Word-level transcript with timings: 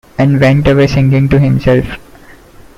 And 0.17 0.41
went 0.41 0.67
away 0.67 0.87
singing 0.87 1.29
to 1.29 1.37
himself. 1.37 1.85